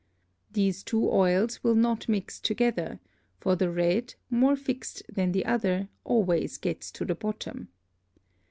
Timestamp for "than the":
5.07-5.45